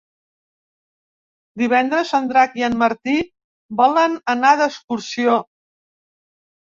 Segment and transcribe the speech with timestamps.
[1.63, 3.17] Divendres en Drac i en Martí
[3.83, 5.37] volen anar d'excursió.